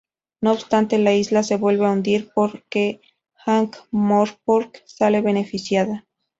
No 0.41 0.53
obstante, 0.53 0.97
la 0.97 1.13
isla 1.13 1.43
se 1.43 1.57
vuelve 1.57 1.85
a 1.85 1.91
hundir, 1.91 2.31
por 2.33 2.55
lo 2.55 2.61
que 2.71 3.01
Ankh-Morpork 3.45 4.81
sale 4.87 5.21
beneficiada. 5.21 6.07